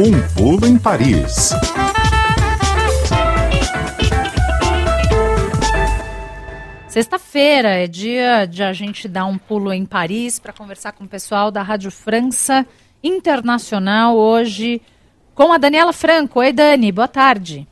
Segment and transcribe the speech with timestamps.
[0.00, 1.50] Um pulo em Paris.
[6.86, 11.08] Sexta-feira é dia de a gente dar um pulo em Paris para conversar com o
[11.08, 12.64] pessoal da Rádio França
[13.02, 14.80] Internacional hoje
[15.34, 16.38] com a Daniela Franco.
[16.38, 17.66] Oi, Dani, boa tarde.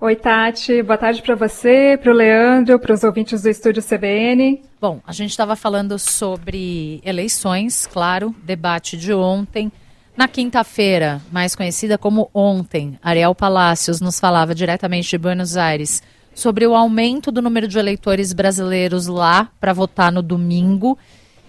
[0.00, 0.84] Oi, Tati.
[0.84, 4.62] Boa tarde para você, para o Leandro, para os ouvintes do estúdio CBN.
[4.80, 9.72] Bom, a gente estava falando sobre eleições, claro, debate de ontem.
[10.14, 16.02] Na quinta-feira, mais conhecida como ontem, Ariel Palácios nos falava diretamente de Buenos Aires
[16.34, 20.98] sobre o aumento do número de eleitores brasileiros lá para votar no domingo.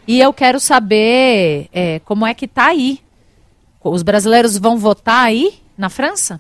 [0.08, 3.00] E eu quero saber é, como é que está aí.
[3.84, 6.40] Os brasileiros vão votar aí na França?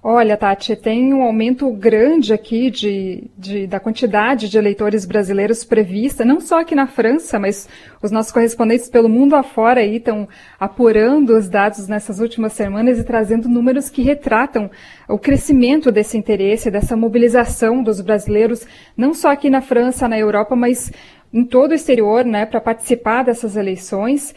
[0.00, 6.24] Olha, Tati, tem um aumento grande aqui de, de, da quantidade de eleitores brasileiros prevista,
[6.24, 7.68] não só aqui na França, mas
[8.00, 13.48] os nossos correspondentes pelo mundo afora estão apurando os dados nessas últimas semanas e trazendo
[13.48, 14.70] números que retratam
[15.08, 18.64] o crescimento desse interesse, dessa mobilização dos brasileiros,
[18.96, 20.92] não só aqui na França, na Europa, mas
[21.32, 24.32] em todo o exterior, né, para participar dessas eleições.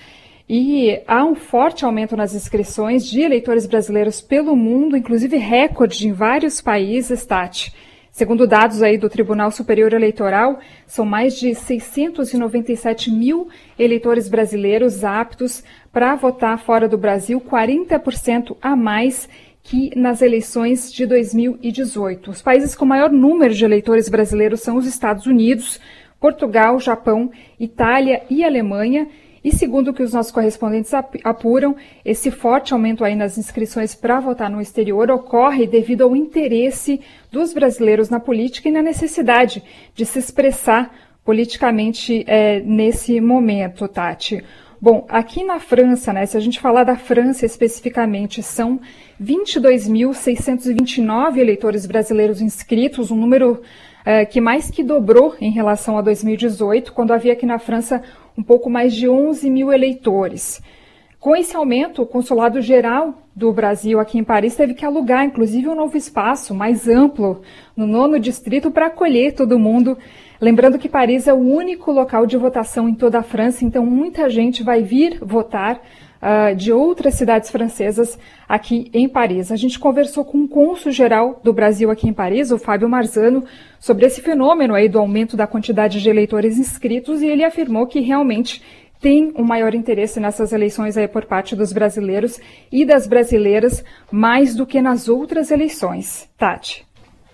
[0.47, 6.11] E há um forte aumento nas inscrições de eleitores brasileiros pelo mundo, inclusive recorde em
[6.11, 7.73] vários países, Tati.
[8.11, 13.47] Segundo dados aí do Tribunal Superior Eleitoral, são mais de 697 mil
[13.79, 19.29] eleitores brasileiros aptos para votar fora do Brasil, 40% a mais
[19.63, 22.31] que nas eleições de 2018.
[22.31, 25.79] Os países com maior número de eleitores brasileiros são os Estados Unidos,
[26.19, 29.07] Portugal, Japão, Itália e Alemanha.
[29.43, 31.75] E segundo o que os nossos correspondentes apuram,
[32.05, 37.53] esse forte aumento aí nas inscrições para votar no exterior ocorre devido ao interesse dos
[37.53, 39.63] brasileiros na política e na necessidade
[39.95, 40.93] de se expressar
[41.25, 44.43] politicamente é, nesse momento, Tati.
[44.79, 48.79] Bom, aqui na França, né, se a gente falar da França especificamente, são
[49.21, 53.61] 22.629 eleitores brasileiros inscritos, um número
[54.03, 58.01] é, que mais que dobrou em relação a 2018, quando havia aqui na França
[58.37, 60.61] um pouco mais de 11 mil eleitores.
[61.19, 65.69] Com esse aumento, o Consulado Geral do Brasil aqui em Paris teve que alugar, inclusive,
[65.69, 67.41] um novo espaço mais amplo
[67.77, 69.97] no nono distrito para acolher todo mundo.
[70.41, 74.27] Lembrando que Paris é o único local de votação em toda a França, então muita
[74.27, 75.79] gente vai vir votar
[76.19, 78.17] uh, de outras cidades francesas
[78.49, 79.51] aqui em Paris.
[79.51, 83.43] A gente conversou com o cônsul geral do Brasil aqui em Paris, o Fábio Marzano,
[83.79, 87.99] sobre esse fenômeno aí do aumento da quantidade de eleitores inscritos e ele afirmou que
[87.99, 88.63] realmente
[88.99, 92.39] tem um maior interesse nessas eleições aí por parte dos brasileiros
[92.71, 96.27] e das brasileiras mais do que nas outras eleições.
[96.35, 96.83] Tati.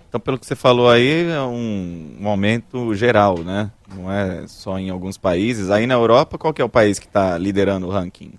[0.08, 3.70] Então, pelo que você falou aí, é um, um aumento geral, né?
[3.94, 5.70] Não é só em alguns países.
[5.70, 8.32] Aí na Europa, qual que é o país que está liderando o ranking?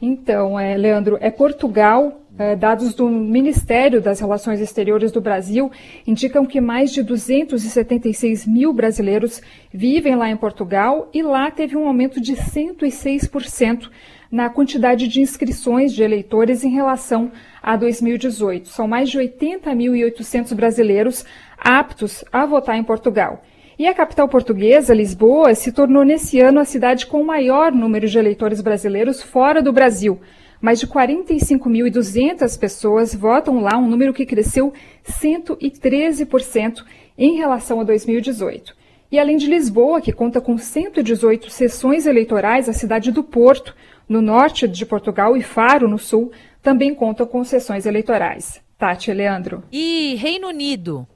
[0.00, 5.70] Então, é, Leandro, é Portugal, é, dados do Ministério das Relações Exteriores do Brasil
[6.06, 11.88] indicam que mais de 276 mil brasileiros vivem lá em Portugal e lá teve um
[11.88, 13.90] aumento de 106%
[14.30, 18.68] na quantidade de inscrições de eleitores em relação a 2018.
[18.68, 21.24] São mais de 80.800 brasileiros
[21.58, 23.42] aptos a votar em Portugal.
[23.78, 28.08] E a capital portuguesa, Lisboa, se tornou nesse ano a cidade com o maior número
[28.08, 30.18] de eleitores brasileiros fora do Brasil.
[30.60, 34.72] Mais de 45.200 pessoas votam lá, um número que cresceu
[35.08, 36.84] 113%
[37.16, 38.74] em relação a 2018.
[39.12, 43.76] E além de Lisboa, que conta com 118 sessões eleitorais, a cidade do Porto,
[44.08, 48.60] no norte de Portugal, e Faro, no sul, também conta com sessões eleitorais.
[48.76, 49.62] Tati, Leandro.
[49.70, 51.06] E Reino Unido?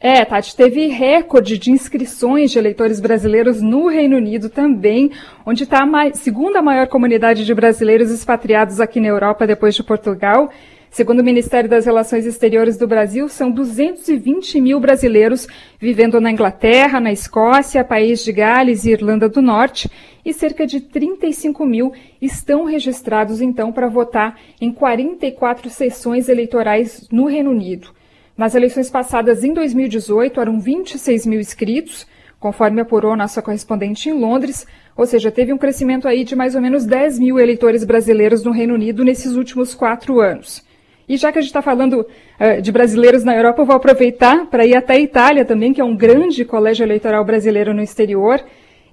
[0.00, 5.10] É, Tati, teve recorde de inscrições de eleitores brasileiros no Reino Unido também,
[5.46, 10.50] onde está a segunda maior comunidade de brasileiros expatriados aqui na Europa depois de Portugal.
[10.90, 15.48] Segundo o Ministério das Relações Exteriores do Brasil, são 220 mil brasileiros
[15.80, 19.90] vivendo na Inglaterra, na Escócia, País de Gales e Irlanda do Norte,
[20.24, 27.26] e cerca de 35 mil estão registrados, então, para votar em 44 sessões eleitorais no
[27.26, 27.88] Reino Unido.
[28.36, 32.04] Nas eleições passadas, em 2018, eram 26 mil inscritos,
[32.40, 34.66] conforme apurou nossa correspondente em Londres,
[34.96, 38.50] ou seja, teve um crescimento aí de mais ou menos 10 mil eleitores brasileiros no
[38.50, 40.64] Reino Unido nesses últimos quatro anos.
[41.08, 44.46] E já que a gente está falando uh, de brasileiros na Europa, eu vou aproveitar
[44.46, 48.42] para ir até a Itália também, que é um grande colégio eleitoral brasileiro no exterior.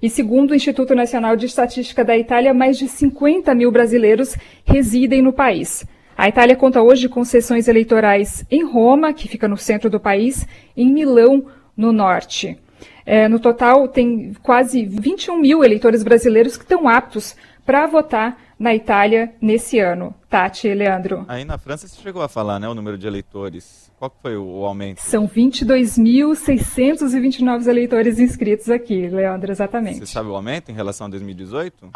[0.00, 5.20] E segundo o Instituto Nacional de Estatística da Itália, mais de 50 mil brasileiros residem
[5.20, 5.84] no país.
[6.22, 10.46] A Itália conta hoje com sessões eleitorais em Roma, que fica no centro do país,
[10.76, 11.46] e em Milão,
[11.76, 12.56] no norte.
[13.04, 17.34] É, no total, tem quase 21 mil eleitores brasileiros que estão aptos
[17.66, 20.14] para votar na Itália nesse ano.
[20.30, 21.24] Tati e Leandro.
[21.26, 23.90] Aí na França você chegou a falar, né, o número de eleitores.
[23.98, 25.00] Qual foi o, o aumento?
[25.00, 29.98] São 22.629 eleitores inscritos aqui, Leandro, exatamente.
[29.98, 31.90] Você sabe o aumento em relação a 2018?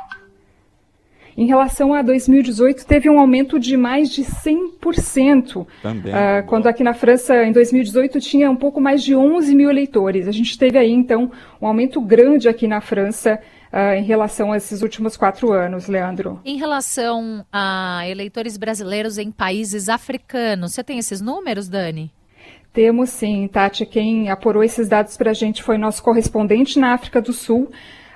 [1.36, 5.66] Em relação a 2018, teve um aumento de mais de 100%.
[5.82, 6.12] Também.
[6.12, 10.26] Uh, quando aqui na França, em 2018, tinha um pouco mais de 11 mil eleitores.
[10.26, 11.30] A gente teve aí, então,
[11.60, 13.38] um aumento grande aqui na França
[13.70, 16.40] uh, em relação a esses últimos quatro anos, Leandro.
[16.42, 22.10] Em relação a eleitores brasileiros em países africanos, você tem esses números, Dani?
[22.72, 23.84] Temos sim, Tati.
[23.86, 27.70] Quem apurou esses dados para a gente foi nosso correspondente na África do Sul,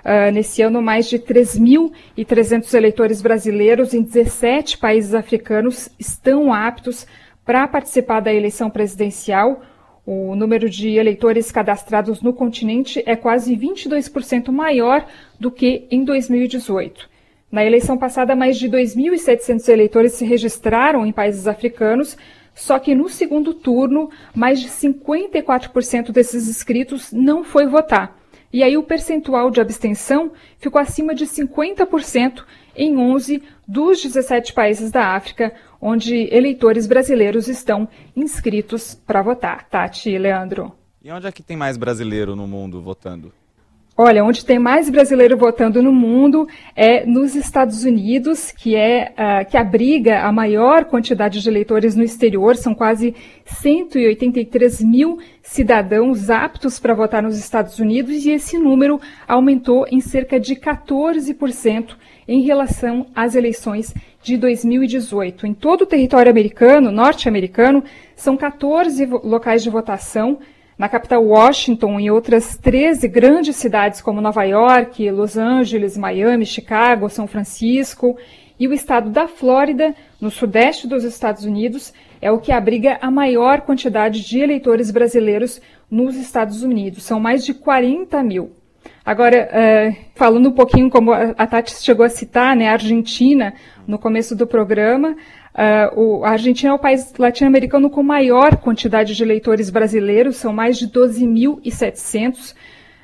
[0.05, 7.07] Uh, nesse ano, mais de 3.300 eleitores brasileiros em 17 países africanos estão aptos
[7.45, 9.63] para participar da eleição presidencial.
[10.07, 15.07] O número de eleitores cadastrados no continente é quase 22% maior
[15.39, 17.09] do que em 2018.
[17.53, 22.17] Na eleição passada, mais de 2.700 eleitores se registraram em países africanos,
[22.55, 28.20] só que no segundo turno, mais de 54% desses inscritos não foi votar.
[28.53, 32.45] E aí o percentual de abstenção ficou acima de 50%
[32.75, 39.69] em 11 dos 17 países da África, onde eleitores brasileiros estão inscritos para votar.
[39.69, 40.73] Tati Leandro.
[41.03, 43.33] E onde é que tem mais brasileiro no mundo votando?
[44.03, 49.51] Olha, onde tem mais brasileiro votando no mundo é nos Estados Unidos, que é uh,
[49.51, 52.57] que abriga a maior quantidade de eleitores no exterior.
[52.57, 53.15] São quase
[53.45, 58.99] 183 mil cidadãos aptos para votar nos Estados Unidos e esse número
[59.29, 61.95] aumentou em cerca de 14%
[62.27, 63.93] em relação às eleições
[64.23, 65.47] de 2018.
[65.47, 67.85] Em todo o território americano, norte-americano,
[68.17, 70.39] são 14 locais de votação
[70.81, 77.11] na capital Washington e outras 13 grandes cidades como Nova York, Los Angeles, Miami, Chicago,
[77.11, 78.17] São Francisco
[78.59, 83.11] e o estado da Flórida, no sudeste dos Estados Unidos, é o que abriga a
[83.11, 85.61] maior quantidade de eleitores brasileiros
[85.91, 87.03] nos Estados Unidos.
[87.03, 88.53] São mais de 40 mil.
[89.05, 93.53] Agora, uh, falando um pouquinho como a Tati chegou a citar, né, a Argentina,
[93.87, 95.15] no começo do programa,
[95.61, 100.55] Uh, o, a Argentina é o país latino-americano com maior quantidade de eleitores brasileiros, são
[100.55, 102.53] mais de 12.700.
[102.53, 102.57] Uh,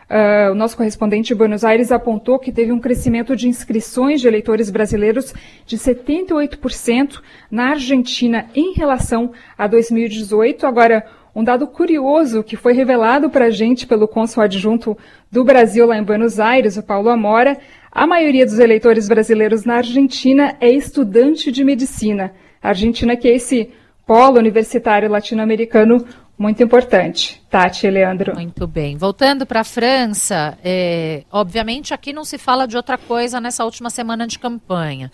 [0.09, 4.29] ah, o nosso correspondente de Buenos Aires apontou que teve um crescimento de inscrições de
[4.29, 5.35] eleitores brasileiros
[5.67, 7.21] de 78%
[7.51, 10.67] na Argentina em relação a 2018.
[10.67, 11.05] Agora,
[11.35, 14.97] um dado curioso que foi revelado para a gente pelo cônsul adjunto
[15.31, 17.59] do Brasil lá em Buenos Aires, o Paulo Amora,
[17.93, 22.33] a maioria dos eleitores brasileiros na Argentina é estudante de medicina.
[22.69, 23.71] Argentina que é esse
[24.07, 26.07] polo universitário latino-americano
[26.39, 27.43] muito importante.
[27.49, 28.35] Tati e Leandro.
[28.35, 28.97] Muito bem.
[28.97, 33.89] Voltando para a França, é, obviamente aqui não se fala de outra coisa nessa última
[33.89, 35.11] semana de campanha.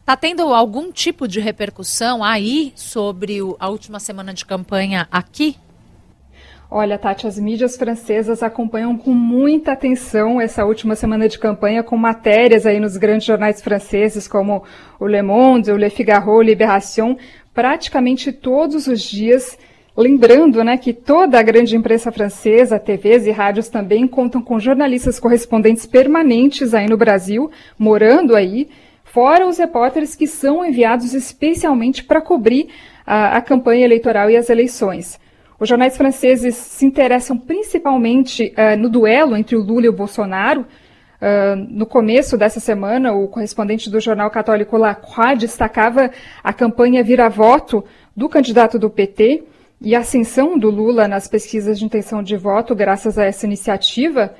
[0.00, 5.56] Está tendo algum tipo de repercussão aí sobre o, a última semana de campanha aqui
[6.72, 11.96] Olha, Tati, as mídias francesas acompanham com muita atenção essa última semana de campanha, com
[11.96, 14.62] matérias aí nos grandes jornais franceses, como
[15.00, 17.16] o Le Monde, o Le Figaro, Libération,
[17.52, 19.58] praticamente todos os dias.
[19.96, 25.18] Lembrando né, que toda a grande imprensa francesa, TVs e rádios também contam com jornalistas
[25.18, 28.68] correspondentes permanentes aí no Brasil, morando aí,
[29.02, 32.68] fora os repórteres que são enviados especialmente para cobrir
[33.04, 35.18] a, a campanha eleitoral e as eleições.
[35.60, 40.62] Os jornais franceses se interessam principalmente uh, no duelo entre o Lula e o Bolsonaro.
[40.62, 46.10] Uh, no começo dessa semana, o correspondente do jornal católico La Croix destacava
[46.42, 47.84] a campanha vira-voto
[48.16, 49.44] do candidato do PT
[49.82, 54.34] e a ascensão do Lula nas pesquisas de intenção de voto graças a essa iniciativa.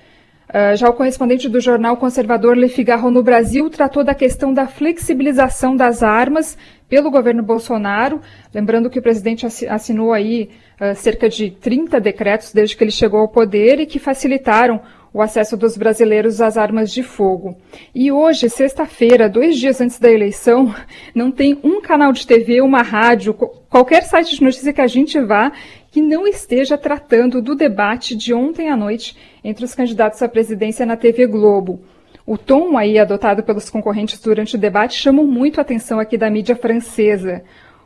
[0.51, 4.67] Uh, já o correspondente do jornal conservador Le Figaro no Brasil tratou da questão da
[4.67, 8.21] flexibilização das armas pelo governo Bolsonaro,
[8.53, 13.21] lembrando que o presidente assinou aí uh, cerca de 30 decretos desde que ele chegou
[13.21, 14.81] ao poder e que facilitaram
[15.13, 17.57] o acesso dos brasileiros às armas de fogo.
[17.95, 20.75] E hoje, sexta-feira, dois dias antes da eleição,
[21.15, 25.21] não tem um canal de TV, uma rádio, qualquer site de notícia que a gente
[25.21, 25.53] vá
[25.91, 30.87] que não esteja tratando do debate de ontem à noite entre os candidatos à presidência
[30.87, 31.81] na TV Globo.
[32.25, 36.31] O tom aí adotado pelos concorrentes durante o debate chamou muito a atenção aqui da
[36.31, 37.43] mídia francesa.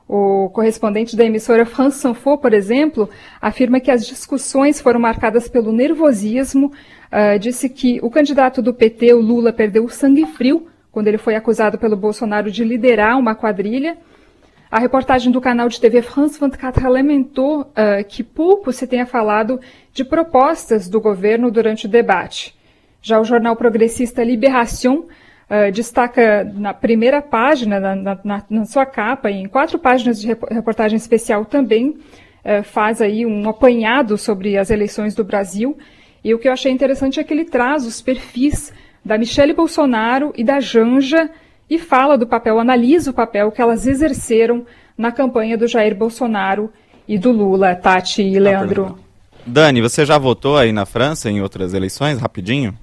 [0.07, 3.09] O correspondente da emissora France Sanfo, por exemplo,
[3.41, 6.73] afirma que as discussões foram marcadas pelo nervosismo.
[7.11, 11.19] Uh, disse que o candidato do PT, o Lula, perdeu o sangue frio quando ele
[11.19, 13.97] foi acusado pelo Bolsonaro de liderar uma quadrilha.
[14.71, 19.59] A reportagem do canal de TV France 24 lamentou uh, que pouco se tenha falado
[19.93, 22.55] de propostas do governo durante o debate.
[23.01, 25.05] Já o jornal progressista Libération
[25.51, 30.97] uh, destaca na primeira página, na, na, na, sua capa, em quatro páginas de reportagem
[30.97, 31.91] especial também,
[32.45, 35.77] uh, faz aí um apanhado sobre as eleições do Brasil.
[36.23, 38.73] E o que eu achei interessante é que ele traz os perfis
[39.05, 41.31] da Michele Bolsonaro e da Janja
[41.69, 46.71] e fala do papel, analisa o papel que elas exerceram na campanha do Jair Bolsonaro
[47.07, 48.99] e do Lula, Tati e Leandro.
[49.47, 52.75] Dani, você já votou aí na França em outras eleições, rapidinho?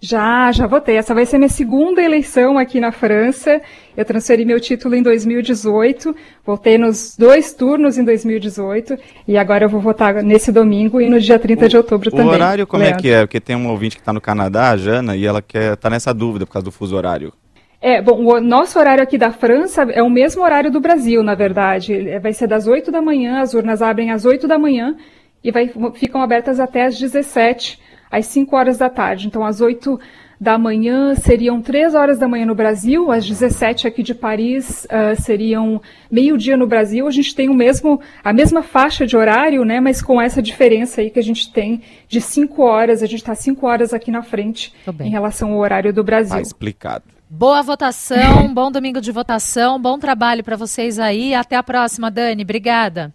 [0.00, 0.96] Já, já votei.
[0.96, 3.60] Essa vai ser minha segunda eleição aqui na França.
[3.96, 6.14] Eu transferi meu título em 2018,
[6.46, 11.18] votei nos dois turnos em 2018 e agora eu vou votar nesse domingo e no
[11.18, 12.26] dia 30 o, de outubro o também.
[12.26, 13.00] O horário como Leandro.
[13.00, 13.20] é que é?
[13.26, 16.14] Porque tem um ouvinte que está no Canadá, a Jana, e ela quer tá nessa
[16.14, 17.32] dúvida por causa do fuso horário.
[17.80, 21.34] É, bom, o nosso horário aqui da França é o mesmo horário do Brasil, na
[21.34, 22.18] verdade.
[22.20, 24.96] Vai ser das 8 da manhã, as urnas abrem às 8 da manhã
[25.42, 29.26] e vai, ficam abertas até às 17 às 5 horas da tarde.
[29.26, 29.98] Então, às 8
[30.40, 35.20] da manhã seriam 3 horas da manhã no Brasil, às 17 aqui de Paris uh,
[35.20, 37.08] seriam meio-dia no Brasil.
[37.08, 41.00] A gente tem o mesmo, a mesma faixa de horário, né, mas com essa diferença
[41.00, 44.22] aí que a gente tem de 5 horas, a gente está 5 horas aqui na
[44.22, 46.36] frente em relação ao horário do Brasil.
[46.36, 47.04] Tá explicado.
[47.28, 51.34] Boa votação, bom domingo de votação, bom trabalho para vocês aí.
[51.34, 52.42] Até a próxima, Dani.
[52.42, 53.12] Obrigada.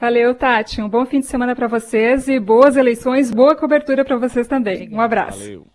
[0.00, 0.80] Valeu, Tati.
[0.80, 4.88] Um bom fim de semana para vocês e boas eleições, boa cobertura para vocês também.
[4.90, 5.40] Um abraço.
[5.40, 5.70] Valeu.